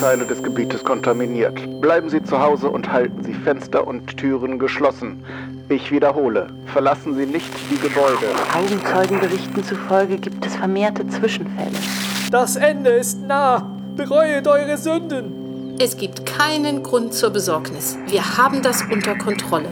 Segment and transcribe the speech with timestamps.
[0.00, 1.80] Teile des Gebietes kontaminiert.
[1.80, 5.24] Bleiben Sie zu Hause und halten Sie Fenster und Türen geschlossen.
[5.68, 8.26] Ich wiederhole, verlassen Sie nicht die Gebäude.
[8.54, 11.76] Augenzeugenberichten zufolge gibt es vermehrte Zwischenfälle.
[12.30, 13.70] Das Ende ist nah.
[13.96, 15.76] Bereuet eure Sünden.
[15.78, 17.98] Es gibt keinen Grund zur Besorgnis.
[18.08, 19.68] Wir haben das unter Kontrolle.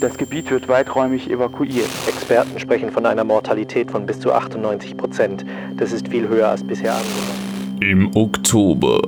[0.00, 1.90] Das Gebiet wird weiträumig evakuiert.
[2.08, 5.44] Experten sprechen von einer Mortalität von bis zu 98 Prozent.
[5.76, 7.41] Das ist viel höher als bisher angenommen.
[7.90, 9.00] Im Oktober.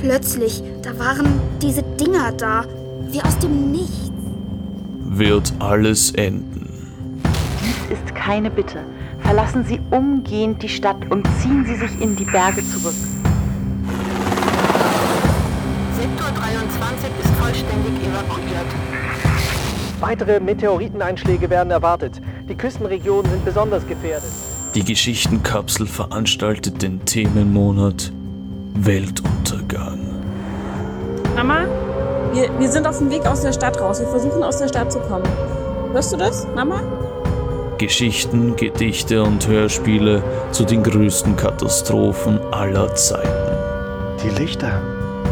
[0.00, 1.26] Plötzlich, da waren
[1.60, 2.64] diese Dinger da,
[3.10, 4.10] wie aus dem Nichts.
[5.10, 7.20] Wird alles enden.
[7.60, 8.82] Dies ist keine Bitte.
[9.18, 12.94] Verlassen Sie umgehend die Stadt und ziehen Sie sich in die Berge zurück.
[15.98, 18.66] Sektor 23 ist vollständig evakuiert.
[20.00, 22.22] Weitere Meteoriteneinschläge werden erwartet.
[22.48, 24.32] Die Küstenregionen sind besonders gefährdet.
[24.74, 28.10] Die Geschichtenkapsel veranstaltet den Themenmonat
[28.74, 29.98] Weltuntergang.
[31.36, 31.66] Mama,
[32.32, 34.00] wir, wir sind auf dem Weg aus der Stadt raus.
[34.00, 35.28] Wir versuchen aus der Stadt zu kommen.
[35.92, 36.80] Hörst du das, Mama?
[37.76, 43.28] Geschichten, Gedichte und Hörspiele zu den größten Katastrophen aller Zeiten.
[44.24, 44.80] Die Lichter.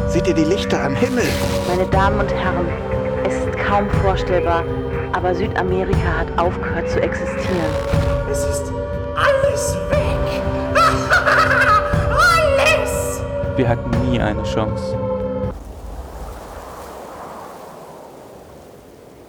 [0.08, 1.24] Seht ihr die Lichter am Himmel?
[1.66, 2.66] Meine Damen und Herren,
[3.26, 4.64] es ist kaum vorstellbar,
[5.12, 7.70] aber Südamerika hat aufgehört zu existieren.
[8.30, 8.69] Es ist
[13.60, 14.98] Wir hatten nie eine Chance.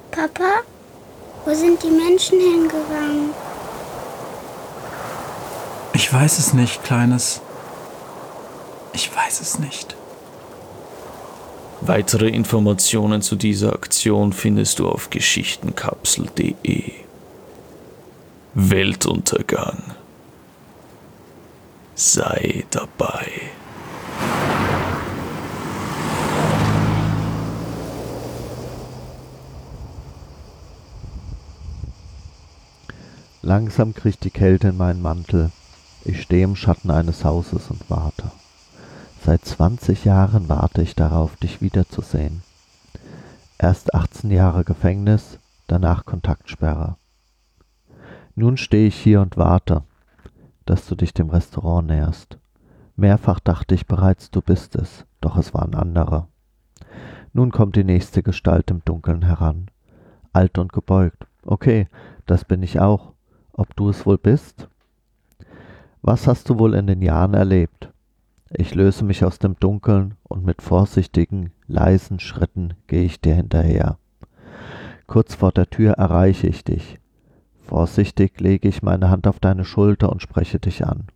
[0.10, 0.62] Papa,
[1.44, 3.32] wo sind die Menschen hingegangen?
[5.92, 7.42] Ich weiß es nicht, Kleines.
[8.94, 9.98] Ich weiß es nicht.
[11.82, 16.94] Weitere Informationen zu dieser Aktion findest du auf geschichtenkapsel.de.
[18.54, 19.94] Weltuntergang.
[21.96, 23.52] Sei dabei.
[33.44, 35.52] Langsam kriecht die Kälte in meinen Mantel.
[36.06, 38.32] Ich stehe im Schatten eines Hauses und warte.
[39.24, 42.44] Seit 20 Jahren warte ich darauf, dich wiederzusehen.
[43.58, 46.98] Erst 18 Jahre Gefängnis, danach Kontaktsperre.
[48.36, 49.84] Nun stehe ich hier und warte,
[50.66, 52.38] dass du dich dem Restaurant näherst.
[52.96, 56.28] Mehrfach dachte ich bereits, du bist es, doch es waren andere.
[57.34, 59.72] Nun kommt die nächste Gestalt im Dunkeln heran,
[60.32, 61.26] alt und gebeugt.
[61.44, 61.88] Okay,
[62.28, 63.11] das bin ich auch.
[63.54, 64.68] Ob du es wohl bist?
[66.02, 67.92] Was hast du wohl in den Jahren erlebt?
[68.50, 73.98] Ich löse mich aus dem Dunkeln und mit vorsichtigen, leisen Schritten gehe ich dir hinterher.
[75.08, 77.00] Kurz vor der Tür erreiche ich dich.
[77.62, 81.08] Vorsichtig lege ich meine Hand auf deine Schulter und spreche dich an.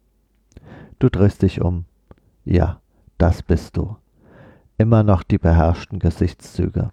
[1.00, 1.86] Du drehst dich um.
[2.46, 2.80] Ja,
[3.18, 3.98] das bist du.
[4.78, 6.92] Immer noch die beherrschten Gesichtszüge.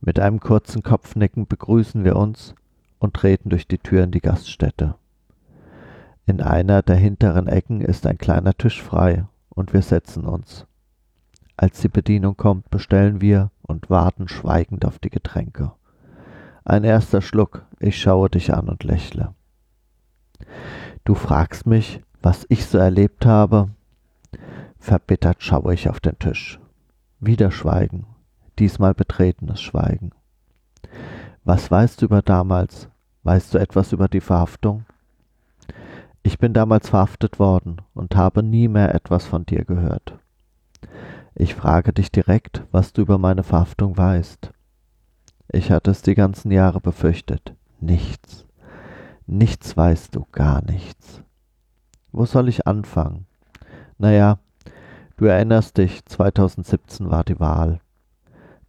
[0.00, 2.54] Mit einem kurzen Kopfnicken begrüßen wir uns
[3.02, 4.94] und treten durch die Tür in die Gaststätte.
[6.24, 10.66] In einer der hinteren Ecken ist ein kleiner Tisch frei und wir setzen uns.
[11.56, 15.72] Als die Bedienung kommt, bestellen wir und warten schweigend auf die Getränke.
[16.64, 19.34] Ein erster Schluck, ich schaue dich an und lächle.
[21.04, 23.70] Du fragst mich, was ich so erlebt habe.
[24.78, 26.60] Verbittert schaue ich auf den Tisch.
[27.18, 28.06] Wieder Schweigen,
[28.60, 30.12] diesmal betretenes Schweigen.
[31.42, 32.88] Was weißt du über damals?
[33.24, 34.84] Weißt du etwas über die Verhaftung?
[36.22, 40.18] Ich bin damals verhaftet worden und habe nie mehr etwas von dir gehört.
[41.34, 44.52] Ich frage dich direkt, was du über meine Verhaftung weißt.
[45.52, 47.54] Ich hatte es die ganzen Jahre befürchtet.
[47.80, 48.46] Nichts.
[49.26, 51.22] Nichts weißt du, gar nichts.
[52.10, 53.26] Wo soll ich anfangen?
[53.98, 54.38] Naja,
[55.16, 57.80] du erinnerst dich, 2017 war die Wahl.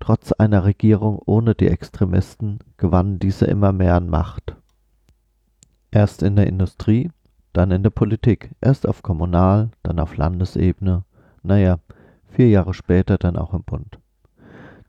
[0.04, 4.54] Trotz einer Regierung ohne die Extremisten gewannen diese immer mehr an Macht.
[5.92, 7.10] Erst in der Industrie,
[7.54, 11.06] dann in der Politik, erst auf Kommunal, dann auf Landesebene,
[11.42, 11.78] naja,
[12.28, 13.98] vier Jahre später dann auch im Bund.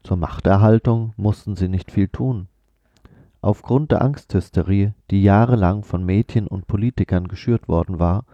[0.02, 2.48] Zur Machterhaltung mussten sie nicht viel tun.
[3.40, 8.24] Aufgrund der Angsthysterie, die jahrelang von Medien und Politikern geschürt worden war,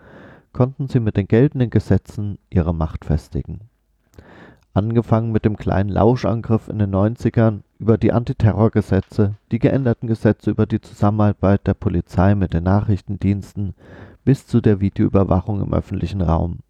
[0.54, 3.68] konnten sie mit den geltenden Gesetzen ihre Macht festigen.
[4.72, 10.66] Angefangen mit dem kleinen Lauschangriff in den 90ern über die Antiterrorgesetze, die geänderten Gesetze über
[10.66, 13.74] die Zusammenarbeit der Polizei mit den Nachrichtendiensten
[14.24, 16.60] bis zu der Videoüberwachung im öffentlichen Raum.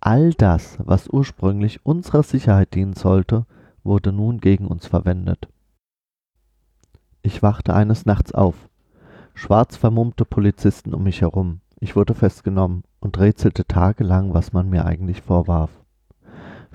[0.00, 3.46] All das, was ursprünglich unserer Sicherheit dienen sollte,
[3.82, 5.48] wurde nun gegen uns verwendet.
[7.22, 8.68] Ich wachte eines Nachts auf.
[9.34, 11.60] Schwarz vermummte Polizisten um mich herum.
[11.80, 15.70] Ich wurde festgenommen und rätselte tagelang, was man mir eigentlich vorwarf.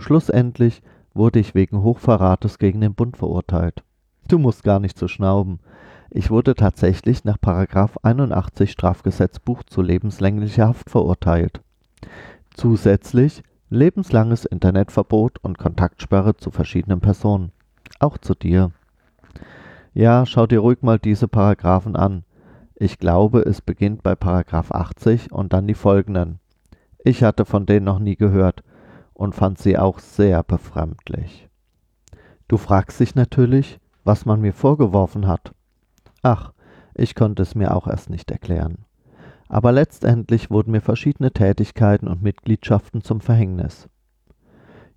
[0.01, 0.81] Schlussendlich
[1.13, 3.83] wurde ich wegen Hochverrates gegen den Bund verurteilt.
[4.27, 5.59] Du musst gar nicht so schnauben.
[6.09, 11.61] Ich wurde tatsächlich nach Paragraph 81 Strafgesetzbuch zu lebenslänglicher Haft verurteilt.
[12.55, 17.51] Zusätzlich lebenslanges Internetverbot und Kontaktsperre zu verschiedenen Personen.
[17.99, 18.71] Auch zu dir.
[19.93, 22.23] Ja, schau dir ruhig mal diese Paragraphen an.
[22.73, 26.39] Ich glaube, es beginnt bei Paragraph 80 und dann die folgenden.
[27.03, 28.63] Ich hatte von denen noch nie gehört
[29.21, 31.47] und fand sie auch sehr befremdlich.
[32.47, 35.53] Du fragst dich natürlich, was man mir vorgeworfen hat.
[36.23, 36.53] Ach,
[36.95, 38.79] ich konnte es mir auch erst nicht erklären.
[39.47, 43.87] Aber letztendlich wurden mir verschiedene Tätigkeiten und Mitgliedschaften zum Verhängnis.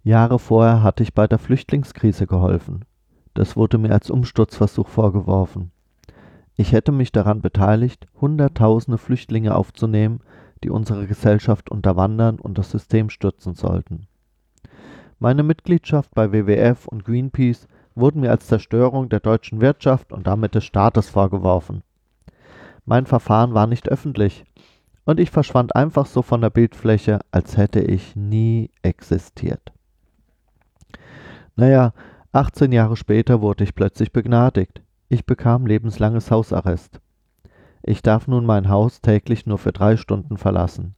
[0.03, 2.87] Jahre vorher hatte ich bei der Flüchtlingskrise geholfen.
[3.35, 5.71] Das wurde mir als Umsturzversuch vorgeworfen.
[6.56, 10.21] Ich hätte mich daran beteiligt, Hunderttausende Flüchtlinge aufzunehmen,
[10.62, 14.06] die unsere Gesellschaft unterwandern und das System stürzen sollten.
[15.19, 20.55] Meine Mitgliedschaft bei WWF und Greenpeace wurden mir als Zerstörung der deutschen Wirtschaft und damit
[20.55, 21.82] des Staates vorgeworfen.
[22.84, 24.44] Mein Verfahren war nicht öffentlich
[25.05, 29.72] und ich verschwand einfach so von der Bildfläche, als hätte ich nie existiert.
[31.56, 31.93] Naja,
[32.32, 34.82] 18 Jahre später wurde ich plötzlich begnadigt.
[35.08, 37.00] Ich bekam lebenslanges Hausarrest.
[37.82, 40.96] Ich darf nun mein Haus täglich nur für drei Stunden verlassen.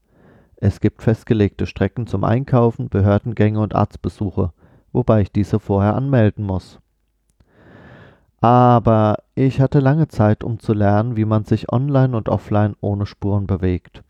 [0.66, 4.52] Es gibt festgelegte Strecken zum Einkaufen, Behördengänge und Arztbesuche,
[4.90, 6.80] wobei ich diese vorher anmelden muss.
[8.40, 13.06] Aber ich hatte lange Zeit, um zu lernen, wie man sich online und offline ohne
[13.06, 14.02] Spuren bewegt.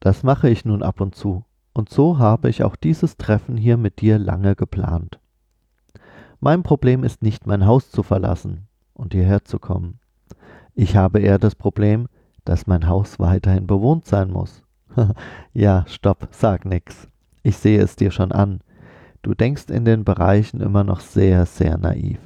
[0.00, 3.78] Das mache ich nun ab und zu, und so habe ich auch dieses Treffen hier
[3.78, 5.18] mit dir lange geplant.
[6.40, 9.98] Mein Problem ist nicht, mein Haus zu verlassen und hierher zu kommen.
[10.74, 12.06] Ich habe eher das Problem,
[12.44, 14.62] dass mein Haus weiterhin bewohnt sein muss.
[15.52, 17.08] ja, stopp, sag nix.
[17.42, 18.60] Ich sehe es dir schon an.
[19.22, 22.20] Du denkst in den Bereichen immer noch sehr, sehr naiv.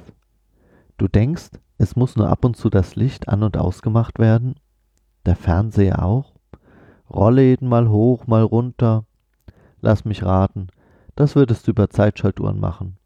[0.97, 4.55] Du denkst, es muss nur ab und zu das Licht an und ausgemacht werden?
[5.25, 6.33] Der Fernseher auch?
[7.09, 9.05] Rollläden mal hoch, mal runter?
[9.81, 10.67] Lass mich raten,
[11.15, 12.97] das würdest du über Zeitschaltuhren machen.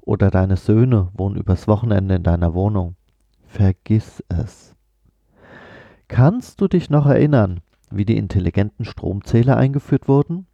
[0.00, 2.96] Oder deine Söhne wohnen übers Wochenende in deiner Wohnung.
[3.46, 4.74] Vergiss es.
[6.08, 7.60] Kannst du dich noch erinnern,
[7.90, 10.46] wie die intelligenten Stromzähler eingeführt wurden?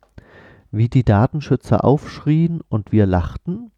[0.71, 3.71] Wie die Datenschützer aufschrien und wir lachten?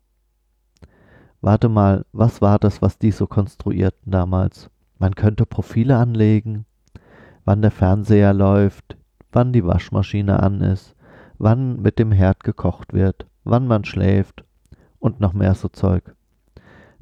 [1.41, 4.71] Warte mal, was war das, was die so konstruierten damals?
[4.99, 6.65] Man könnte Profile anlegen,
[7.45, 8.97] wann der Fernseher läuft,
[9.31, 10.97] wann die Waschmaschine an ist,
[11.39, 14.45] wann mit dem Herd gekocht wird, wann man schläft
[14.99, 16.15] und noch mehr so Zeug.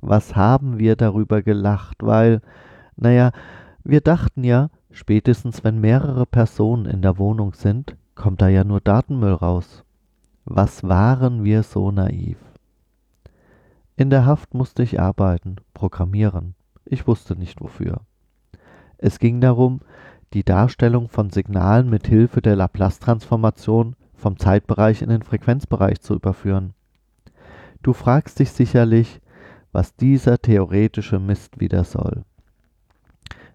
[0.00, 2.42] Was haben wir darüber gelacht, weil,
[2.96, 3.32] naja,
[3.82, 8.80] wir dachten ja, spätestens wenn mehrere Personen in der Wohnung sind, kommt da ja nur
[8.80, 9.84] Datenmüll raus.
[10.46, 12.38] Was waren wir so naiv?
[13.96, 16.54] In der Haft musste ich arbeiten, programmieren.
[16.86, 18.00] Ich wusste nicht wofür.
[18.96, 19.80] Es ging darum,
[20.32, 26.72] die Darstellung von Signalen mit Hilfe der Laplace-Transformation vom Zeitbereich in den Frequenzbereich zu überführen.
[27.82, 29.20] Du fragst dich sicherlich,
[29.72, 32.24] was dieser theoretische Mist wieder soll.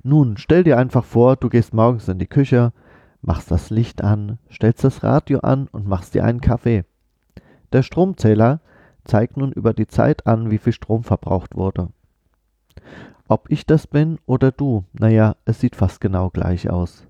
[0.03, 2.74] Nun, stell dir einfach vor, du gehst morgens in die Küche,
[3.22, 6.86] machst das Licht an, stellst das Radio an und machst dir einen Kaffee.
[7.72, 8.62] Der Stromzähler
[9.03, 11.89] zeigt nun über die Zeit an, wie viel Strom verbraucht wurde.
[13.27, 17.08] Ob ich das bin oder du, naja, es sieht fast genau gleich aus.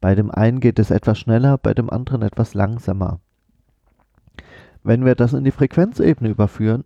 [0.00, 3.20] Bei dem einen geht es etwas schneller, bei dem anderen etwas langsamer.
[4.82, 6.84] Wenn wir das in die Frequenzebene überführen,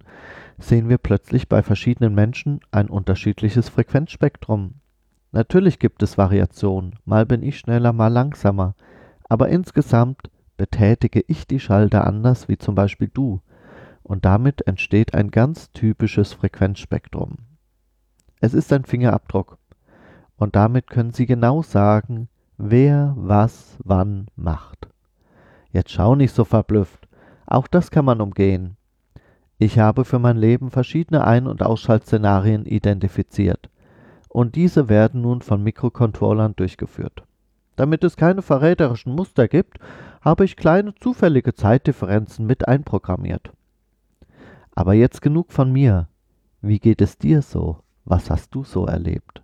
[0.59, 4.75] sehen wir plötzlich bei verschiedenen Menschen ein unterschiedliches Frequenzspektrum.
[5.35, 8.77] Natürlich gibt es Variationen, mal bin ich schneller, mal langsamer,
[9.29, 13.41] aber insgesamt betätige ich die Schalter anders wie zum Beispiel du,
[14.05, 17.39] und damit entsteht ein ganz typisches Frequenzspektrum.
[18.41, 19.59] Es ist ein Fingerabdruck
[20.37, 24.89] und damit können Sie genau sagen, wer was wann macht.
[25.73, 27.09] Jetzt schau nicht so verblüfft,
[27.45, 28.77] auch das kann man umgehen.
[29.59, 33.69] Ich habe für mein Leben verschiedene Ein- und Ausschaltszenarien identifiziert
[34.35, 37.23] und diese werden nun von Mikrocontrollern durchgeführt.
[37.77, 39.79] Damit es keine verräterischen Muster gibt,
[40.23, 43.53] habe ich kleine zufällige Zeitdifferenzen mit einprogrammiert.
[44.75, 46.09] Aber jetzt genug von mir.
[46.61, 47.79] Wie geht es dir so?
[48.05, 49.44] Was hast du so erlebt?